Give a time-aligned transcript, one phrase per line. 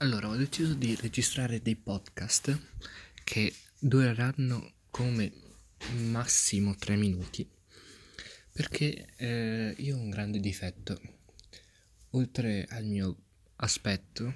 [0.00, 2.54] Allora, ho deciso di registrare dei podcast
[3.24, 5.32] che dureranno come
[6.10, 7.48] massimo tre minuti
[8.52, 11.00] perché eh, io ho un grande difetto.
[12.10, 13.16] Oltre al mio
[13.56, 14.34] aspetto,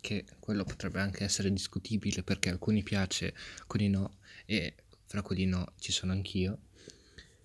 [0.00, 4.76] che quello potrebbe anche essere discutibile perché alcuni piace, alcuni no, e
[5.06, 6.68] fra quelli no ci sono anch'io,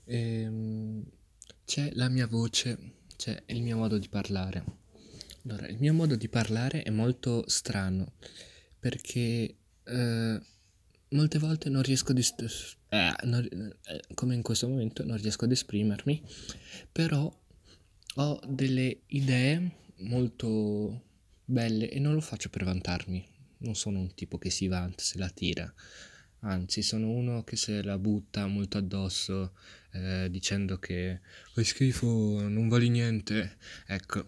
[0.05, 1.03] ehm,
[1.65, 2.77] c'è la mia voce,
[3.17, 4.78] c'è il mio modo di parlare
[5.49, 8.13] allora, il mio modo di parlare è molto strano
[8.77, 10.41] perché eh,
[11.09, 15.45] molte volte non riesco ad es- eh, non, eh, come in questo momento non riesco
[15.45, 16.21] ad esprimermi,
[16.91, 17.35] però
[18.15, 21.05] ho delle idee molto
[21.45, 23.25] belle e non lo faccio per vantarmi.
[23.61, 25.73] Non sono un tipo che si vanta, se la tira.
[26.41, 29.53] Anzi, sono uno che se la butta molto addosso
[29.91, 31.19] eh, dicendo che
[31.51, 33.57] fai schifo, non vali niente.
[33.87, 34.27] Ecco.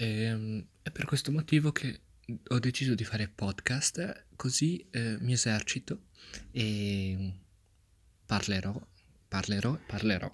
[0.00, 2.02] E, ehm, è per questo motivo che
[2.48, 6.04] ho deciso di fare podcast, così eh, mi esercito
[6.52, 7.32] e
[8.24, 8.80] parlerò,
[9.26, 10.30] parlerò, parlerò.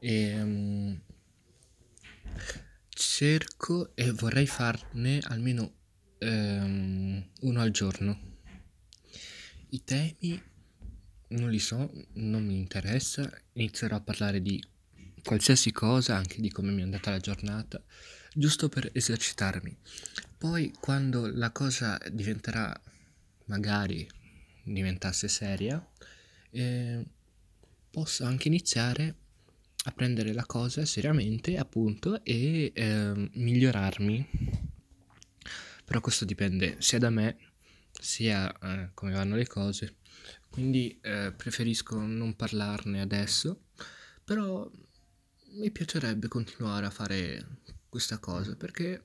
[0.00, 1.00] E, um,
[2.88, 5.72] cerco e vorrei farne almeno
[6.18, 8.38] um, uno al giorno.
[9.68, 10.42] I temi
[11.28, 14.60] non li so, non mi interessa, inizierò a parlare di
[15.22, 17.80] qualsiasi cosa, anche di come mi è andata la giornata
[18.34, 19.76] giusto per esercitarmi.
[20.38, 22.78] Poi quando la cosa diventerà,
[23.46, 24.08] magari
[24.64, 25.84] diventasse seria,
[26.50, 27.04] eh,
[27.90, 29.14] posso anche iniziare
[29.84, 34.28] a prendere la cosa seriamente, appunto, e eh, migliorarmi.
[35.84, 37.36] Però questo dipende sia da me,
[37.90, 39.96] sia eh, come vanno le cose.
[40.50, 43.66] Quindi eh, preferisco non parlarne adesso,
[44.24, 44.70] però
[45.52, 47.46] mi piacerebbe continuare a fare
[47.90, 49.02] questa cosa perché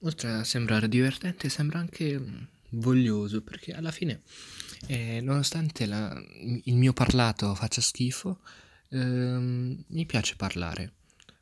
[0.00, 4.22] oltre a sembrare divertente sembra anche voglioso perché alla fine
[4.86, 6.20] eh, nonostante la,
[6.64, 8.40] il mio parlato faccia schifo
[8.90, 10.92] ehm, mi piace parlare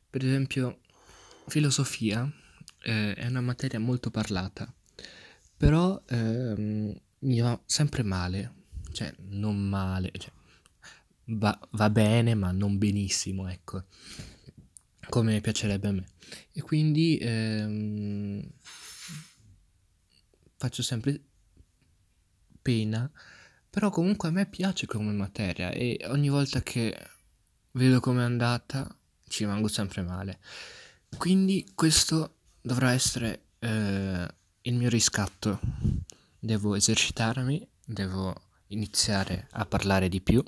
[0.09, 0.81] per esempio
[1.47, 2.29] filosofia
[2.83, 4.71] eh, è una materia molto parlata
[5.55, 8.53] però ehm, mi va sempre male
[8.91, 10.31] cioè non male cioè,
[11.25, 13.85] va, va bene ma non benissimo ecco
[15.09, 16.05] come piacerebbe a me.
[16.57, 18.43] E quindi ehm,
[20.55, 21.21] faccio sempre
[22.59, 23.07] pena,
[23.69, 26.97] però comunque a me piace come materia e ogni volta che
[27.73, 28.87] vedo com'è andata
[29.27, 30.39] ci rimango sempre male.
[31.15, 34.27] Quindi questo dovrà essere eh,
[34.61, 35.59] il mio riscatto.
[36.39, 38.33] Devo esercitarmi, devo
[38.69, 40.43] iniziare a parlare di più,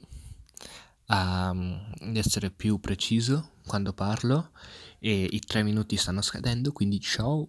[1.12, 4.52] a, ad essere più preciso quando parlo
[5.00, 7.48] e i tre minuti stanno scadendo, quindi ciao.